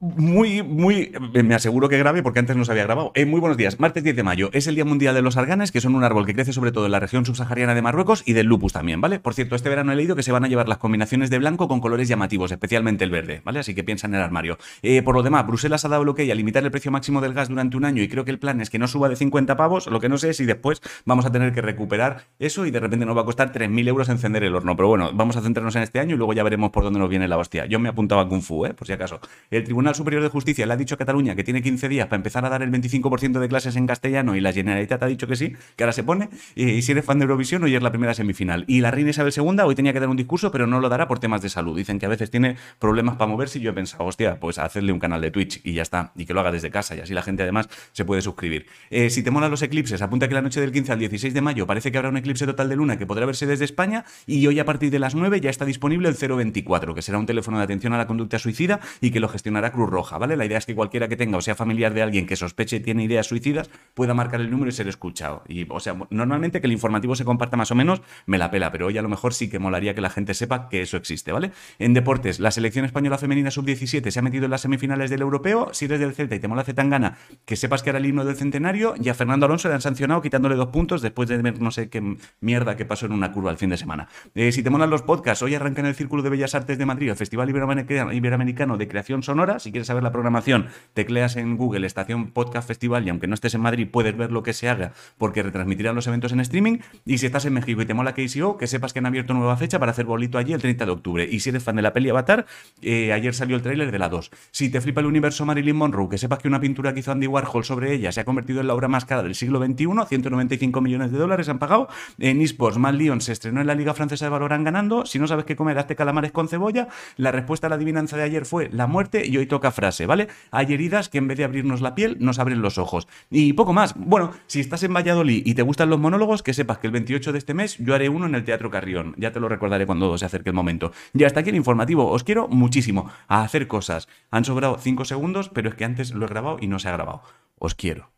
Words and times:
Muy, 0.00 0.62
muy. 0.62 1.10
Me 1.42 1.56
aseguro 1.56 1.88
que 1.88 1.98
grave 1.98 2.22
porque 2.22 2.38
antes 2.38 2.54
no 2.56 2.64
se 2.64 2.70
había 2.70 2.84
grabado. 2.84 3.10
Eh, 3.16 3.26
muy 3.26 3.40
buenos 3.40 3.56
días. 3.56 3.80
Martes 3.80 4.04
10 4.04 4.14
de 4.14 4.22
mayo 4.22 4.48
es 4.52 4.68
el 4.68 4.76
Día 4.76 4.84
Mundial 4.84 5.12
de 5.12 5.22
los 5.22 5.36
Arganes, 5.36 5.72
que 5.72 5.80
son 5.80 5.96
un 5.96 6.04
árbol 6.04 6.24
que 6.24 6.34
crece 6.34 6.52
sobre 6.52 6.70
todo 6.70 6.86
en 6.86 6.92
la 6.92 7.00
región 7.00 7.26
subsahariana 7.26 7.74
de 7.74 7.82
Marruecos 7.82 8.22
y 8.24 8.32
del 8.32 8.46
lupus 8.46 8.72
también, 8.72 9.00
¿vale? 9.00 9.18
Por 9.18 9.34
cierto, 9.34 9.56
este 9.56 9.68
verano 9.68 9.90
he 9.90 9.96
leído 9.96 10.14
que 10.14 10.22
se 10.22 10.30
van 10.30 10.44
a 10.44 10.48
llevar 10.48 10.68
las 10.68 10.78
combinaciones 10.78 11.30
de 11.30 11.40
blanco 11.40 11.66
con 11.66 11.80
colores 11.80 12.06
llamativos, 12.06 12.52
especialmente 12.52 13.02
el 13.02 13.10
verde, 13.10 13.42
¿vale? 13.44 13.58
Así 13.58 13.74
que 13.74 13.82
piensa 13.82 14.06
en 14.06 14.14
el 14.14 14.20
armario. 14.20 14.56
Eh, 14.82 15.02
por 15.02 15.16
lo 15.16 15.24
demás, 15.24 15.44
Bruselas 15.48 15.84
ha 15.84 15.88
dado 15.88 16.04
lo 16.04 16.14
que 16.14 16.22
hay 16.22 16.30
a 16.30 16.36
limitar 16.36 16.62
el 16.62 16.70
precio 16.70 16.92
máximo 16.92 17.20
del 17.20 17.34
gas 17.34 17.48
durante 17.48 17.76
un 17.76 17.84
año 17.84 18.00
y 18.00 18.06
creo 18.06 18.24
que 18.24 18.30
el 18.30 18.38
plan 18.38 18.60
es 18.60 18.70
que 18.70 18.78
no 18.78 18.86
suba 18.86 19.08
de 19.08 19.16
50 19.16 19.56
pavos. 19.56 19.88
Lo 19.88 19.98
que 19.98 20.08
no 20.08 20.16
sé 20.16 20.30
es 20.30 20.36
si 20.36 20.44
después 20.44 20.80
vamos 21.06 21.26
a 21.26 21.32
tener 21.32 21.52
que 21.52 21.60
recuperar 21.60 22.28
eso 22.38 22.66
y 22.66 22.70
de 22.70 22.78
repente 22.78 23.04
nos 23.04 23.16
va 23.16 23.22
a 23.22 23.24
costar 23.24 23.50
3.000 23.50 23.88
euros 23.88 24.08
encender 24.08 24.44
el 24.44 24.54
horno. 24.54 24.76
Pero 24.76 24.86
bueno, 24.86 25.10
vamos 25.12 25.36
a 25.36 25.40
centrarnos 25.40 25.74
en 25.74 25.82
este 25.82 25.98
año 25.98 26.14
y 26.14 26.18
luego 26.18 26.34
ya 26.34 26.44
veremos 26.44 26.70
por 26.70 26.84
dónde 26.84 27.00
nos 27.00 27.08
viene 27.08 27.26
la 27.26 27.36
hostia. 27.36 27.66
Yo 27.66 27.80
me 27.80 27.88
apuntaba 27.88 28.22
a 28.22 28.28
Kung 28.28 28.42
Fu, 28.42 28.64
¿eh? 28.64 28.74
Por 28.74 28.86
si 28.86 28.92
acaso. 28.92 29.18
El 29.50 29.64
Tribunal 29.64 29.87
Superior 29.94 30.22
de 30.22 30.28
Justicia 30.28 30.66
le 30.66 30.72
ha 30.72 30.76
dicho 30.76 30.96
que 30.96 31.08
Cataluña, 31.08 31.34
que 31.34 31.44
tiene 31.44 31.62
15 31.62 31.88
días 31.88 32.06
para 32.06 32.16
empezar 32.16 32.44
a 32.44 32.50
dar 32.50 32.62
el 32.62 32.70
25% 32.70 33.38
de 33.38 33.48
clases 33.48 33.76
en 33.76 33.86
castellano 33.86 34.36
y 34.36 34.40
la 34.42 34.52
Generalitat 34.52 35.02
ha 35.02 35.06
dicho 35.06 35.26
que 35.26 35.36
sí, 35.36 35.54
que 35.76 35.84
ahora 35.84 35.92
se 35.92 36.02
pone. 36.02 36.28
Y, 36.54 36.82
si 36.82 36.92
eres 36.92 37.04
fan 37.04 37.18
de 37.18 37.24
Eurovisión, 37.24 37.62
hoy 37.62 37.74
es 37.74 37.82
la 37.82 37.90
primera 37.90 38.12
semifinal. 38.12 38.64
Y 38.66 38.80
la 38.80 38.90
reina 38.90 39.10
Isabel 39.10 39.32
II 39.34 39.60
hoy 39.64 39.74
tenía 39.74 39.92
que 39.92 40.00
dar 40.00 40.08
un 40.08 40.16
discurso, 40.16 40.50
pero 40.50 40.66
no 40.66 40.80
lo 40.80 40.88
dará 40.88 41.08
por 41.08 41.18
temas 41.18 41.40
de 41.40 41.48
salud. 41.48 41.76
Dicen 41.76 41.98
que 41.98 42.06
a 42.06 42.08
veces 42.08 42.30
tiene 42.30 42.56
problemas 42.78 43.16
para 43.16 43.30
moverse 43.30 43.58
y 43.58 43.62
yo 43.62 43.70
he 43.70 43.74
pensado, 43.74 44.04
hostia, 44.04 44.38
pues 44.38 44.58
hacerle 44.58 44.92
un 44.92 44.98
canal 44.98 45.20
de 45.20 45.30
Twitch 45.30 45.60
y 45.64 45.72
ya 45.72 45.82
está. 45.82 46.12
Y 46.16 46.26
que 46.26 46.34
lo 46.34 46.40
haga 46.40 46.52
desde 46.52 46.70
casa 46.70 46.94
y 46.94 47.00
así 47.00 47.14
la 47.14 47.22
gente 47.22 47.42
además 47.42 47.68
se 47.92 48.04
puede 48.04 48.22
suscribir. 48.22 48.66
Eh, 48.90 49.10
si 49.10 49.22
te 49.22 49.30
molan 49.30 49.50
los 49.50 49.62
eclipses, 49.62 50.02
apunta 50.02 50.28
que 50.28 50.34
la 50.34 50.42
noche 50.42 50.60
del 50.60 50.72
15 50.72 50.92
al 50.92 50.98
16 50.98 51.32
de 51.32 51.40
mayo 51.40 51.66
parece 51.66 51.90
que 51.90 51.98
habrá 51.98 52.10
un 52.10 52.16
eclipse 52.16 52.46
total 52.46 52.68
de 52.68 52.76
luna 52.76 52.98
que 52.98 53.06
podrá 53.06 53.26
verse 53.26 53.46
desde 53.46 53.64
España 53.64 54.04
y 54.26 54.46
hoy 54.46 54.58
a 54.58 54.64
partir 54.64 54.90
de 54.90 54.98
las 54.98 55.14
9 55.14 55.40
ya 55.40 55.50
está 55.50 55.64
disponible 55.64 56.08
el 56.08 56.14
024, 56.14 56.94
que 56.94 57.02
será 57.02 57.18
un 57.18 57.26
teléfono 57.26 57.58
de 57.58 57.64
atención 57.64 57.92
a 57.92 57.98
la 57.98 58.06
conducta 58.06 58.38
suicida 58.38 58.80
y 59.00 59.10
que 59.10 59.20
lo 59.20 59.28
gestionará 59.28 59.72
Roja, 59.86 60.18
¿vale? 60.18 60.36
La 60.36 60.44
idea 60.44 60.58
es 60.58 60.66
que 60.66 60.74
cualquiera 60.74 61.08
que 61.08 61.16
tenga 61.16 61.38
o 61.38 61.40
sea 61.40 61.54
familiar 61.54 61.94
de 61.94 62.02
alguien 62.02 62.26
que 62.26 62.36
sospeche 62.36 62.80
tiene 62.80 63.04
ideas 63.04 63.26
suicidas 63.26 63.70
pueda 63.94 64.14
marcar 64.14 64.40
el 64.40 64.50
número 64.50 64.70
y 64.70 64.72
ser 64.72 64.88
escuchado. 64.88 65.42
Y, 65.48 65.66
o 65.68 65.80
sea, 65.80 65.96
normalmente 66.10 66.60
que 66.60 66.66
el 66.66 66.72
informativo 66.72 67.14
se 67.16 67.24
comparta 67.24 67.56
más 67.56 67.70
o 67.70 67.74
menos 67.74 68.02
me 68.26 68.38
la 68.38 68.50
pela, 68.50 68.72
pero 68.72 68.86
hoy 68.86 68.98
a 68.98 69.02
lo 69.02 69.08
mejor 69.08 69.34
sí 69.34 69.48
que 69.48 69.58
molaría 69.58 69.94
que 69.94 70.00
la 70.00 70.10
gente 70.10 70.34
sepa 70.34 70.68
que 70.68 70.82
eso 70.82 70.96
existe, 70.96 71.32
¿vale? 71.32 71.52
En 71.78 71.94
deportes, 71.94 72.40
la 72.40 72.50
selección 72.50 72.84
española 72.84 73.18
femenina 73.18 73.50
sub-17 73.50 74.10
se 74.10 74.18
ha 74.18 74.22
metido 74.22 74.44
en 74.44 74.50
las 74.50 74.60
semifinales 74.62 75.10
del 75.10 75.22
europeo. 75.22 75.70
Si 75.72 75.86
eres 75.86 76.00
del 76.00 76.14
Celta 76.14 76.34
y 76.34 76.40
te 76.40 76.48
mola 76.48 76.64
gana 76.64 77.18
que 77.44 77.56
sepas 77.56 77.82
que 77.82 77.90
era 77.90 77.98
el 77.98 78.06
himno 78.06 78.24
del 78.24 78.36
centenario. 78.36 78.94
Y 79.00 79.08
a 79.08 79.14
Fernando 79.14 79.46
Alonso 79.46 79.68
le 79.68 79.74
han 79.74 79.80
sancionado 79.80 80.22
quitándole 80.22 80.54
dos 80.54 80.68
puntos 80.68 81.02
después 81.02 81.28
de 81.28 81.38
ver 81.38 81.60
no 81.60 81.70
sé 81.70 81.88
qué 81.88 82.16
mierda 82.40 82.76
que 82.76 82.84
pasó 82.84 83.06
en 83.06 83.12
una 83.12 83.32
curva 83.32 83.50
el 83.50 83.56
fin 83.56 83.70
de 83.70 83.76
semana. 83.76 84.08
Eh, 84.34 84.52
si 84.52 84.62
te 84.62 84.70
molan 84.70 84.90
los 84.90 85.02
podcasts, 85.02 85.42
hoy 85.42 85.54
arranca 85.54 85.80
en 85.80 85.86
el 85.86 85.94
Círculo 85.94 86.22
de 86.22 86.30
Bellas 86.30 86.54
Artes 86.54 86.78
de 86.78 86.86
Madrid 86.86 87.10
el 87.10 87.16
Festival 87.16 87.48
Iberoamericano 87.50 88.76
de 88.76 88.88
Creación 88.88 89.22
Sonora. 89.22 89.58
Si 89.68 89.72
quieres 89.72 89.88
saber 89.88 90.02
la 90.02 90.12
programación, 90.12 90.68
tecleas 90.94 91.36
en 91.36 91.58
Google 91.58 91.86
Estación 91.86 92.30
Podcast 92.30 92.66
Festival 92.66 93.04
y 93.04 93.10
aunque 93.10 93.26
no 93.26 93.34
estés 93.34 93.52
en 93.52 93.60
Madrid 93.60 93.86
puedes 93.86 94.16
ver 94.16 94.32
lo 94.32 94.42
que 94.42 94.54
se 94.54 94.66
haga 94.66 94.92
porque 95.18 95.42
retransmitirán 95.42 95.94
los 95.94 96.06
eventos 96.06 96.32
en 96.32 96.40
streaming. 96.40 96.78
Y 97.04 97.18
si 97.18 97.26
estás 97.26 97.44
en 97.44 97.52
México 97.52 97.82
y 97.82 97.84
te 97.84 97.92
mola 97.92 98.14
KCO, 98.14 98.56
que 98.56 98.66
sepas 98.66 98.94
que 98.94 99.00
han 99.00 99.04
abierto 99.04 99.34
nueva 99.34 99.58
fecha 99.58 99.78
para 99.78 99.90
hacer 99.90 100.06
bolito 100.06 100.38
allí 100.38 100.54
el 100.54 100.62
30 100.62 100.86
de 100.86 100.90
octubre. 100.90 101.28
Y 101.30 101.40
si 101.40 101.50
eres 101.50 101.64
fan 101.64 101.76
de 101.76 101.82
la 101.82 101.92
peli 101.92 102.08
Avatar, 102.08 102.46
eh, 102.80 103.12
ayer 103.12 103.34
salió 103.34 103.56
el 103.56 103.62
tráiler 103.62 103.92
de 103.92 103.98
la 103.98 104.08
2. 104.08 104.30
Si 104.52 104.70
te 104.70 104.80
flipa 104.80 105.02
el 105.02 105.06
universo 105.06 105.44
Marilyn 105.44 105.76
Monroe, 105.76 106.08
que 106.08 106.16
sepas 106.16 106.38
que 106.38 106.48
una 106.48 106.60
pintura 106.60 106.94
que 106.94 107.00
hizo 107.00 107.12
Andy 107.12 107.26
Warhol 107.26 107.62
sobre 107.62 107.92
ella 107.92 108.10
se 108.10 108.20
ha 108.20 108.24
convertido 108.24 108.62
en 108.62 108.68
la 108.68 108.74
obra 108.74 108.88
más 108.88 109.04
cara 109.04 109.22
del 109.22 109.34
siglo 109.34 109.62
XXI, 109.62 109.86
195 110.08 110.80
millones 110.80 111.12
de 111.12 111.18
dólares 111.18 111.50
han 111.50 111.58
pagado. 111.58 111.88
En 112.18 112.40
eSports, 112.40 112.78
Lyon 112.78 113.20
se 113.20 113.32
estrenó 113.32 113.60
en 113.60 113.66
la 113.66 113.74
Liga 113.74 113.92
Francesa 113.92 114.24
de 114.24 114.30
Valorant 114.30 114.64
ganando. 114.64 115.04
Si 115.04 115.18
no 115.18 115.26
sabes 115.26 115.44
qué 115.44 115.56
comer, 115.56 115.78
hazte 115.78 115.94
calamares 115.94 116.32
con 116.32 116.48
cebolla. 116.48 116.88
La 117.18 117.32
respuesta 117.32 117.66
a 117.66 117.68
la 117.68 117.76
adivinanza 117.76 118.16
de 118.16 118.22
ayer 118.22 118.46
fue 118.46 118.70
la 118.72 118.86
muerte 118.86 119.26
y 119.26 119.36
hoy 119.36 119.46
toca 119.46 119.57
frase, 119.72 120.06
¿vale? 120.06 120.28
Hay 120.50 120.72
heridas 120.72 121.08
que 121.08 121.18
en 121.18 121.28
vez 121.28 121.38
de 121.38 121.44
abrirnos 121.44 121.80
la 121.80 121.94
piel, 121.94 122.16
nos 122.20 122.38
abren 122.38 122.62
los 122.62 122.78
ojos. 122.78 123.08
Y 123.30 123.52
poco 123.52 123.72
más. 123.72 123.94
Bueno, 123.96 124.32
si 124.46 124.60
estás 124.60 124.82
en 124.82 124.94
Valladolid 124.94 125.42
y 125.44 125.54
te 125.54 125.62
gustan 125.62 125.90
los 125.90 125.98
monólogos, 125.98 126.42
que 126.42 126.54
sepas 126.54 126.78
que 126.78 126.86
el 126.86 126.92
28 126.92 127.32
de 127.32 127.38
este 127.38 127.54
mes 127.54 127.76
yo 127.78 127.94
haré 127.94 128.08
uno 128.08 128.26
en 128.26 128.34
el 128.34 128.44
Teatro 128.44 128.70
Carrión. 128.70 129.14
Ya 129.18 129.32
te 129.32 129.40
lo 129.40 129.48
recordaré 129.48 129.86
cuando 129.86 130.16
se 130.16 130.24
acerque 130.24 130.50
el 130.50 130.54
momento. 130.54 130.92
Ya 131.12 131.26
hasta 131.26 131.40
aquí 131.40 131.50
el 131.50 131.56
informativo. 131.56 132.10
Os 132.10 132.24
quiero 132.24 132.48
muchísimo 132.48 133.10
a 133.26 133.42
hacer 133.42 133.66
cosas. 133.66 134.08
Han 134.30 134.44
sobrado 134.44 134.78
5 134.78 135.04
segundos, 135.04 135.48
pero 135.48 135.68
es 135.68 135.74
que 135.74 135.84
antes 135.84 136.12
lo 136.12 136.26
he 136.26 136.28
grabado 136.28 136.58
y 136.60 136.66
no 136.66 136.78
se 136.78 136.88
ha 136.88 136.92
grabado. 136.92 137.22
Os 137.58 137.74
quiero. 137.74 138.17